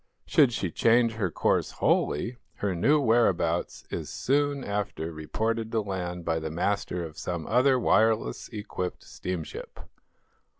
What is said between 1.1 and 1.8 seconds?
her course